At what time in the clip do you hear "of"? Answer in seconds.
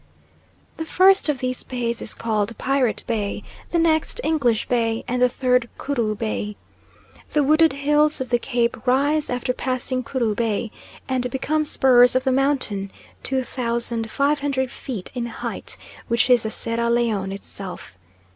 1.29-1.37, 8.19-8.31, 12.15-12.23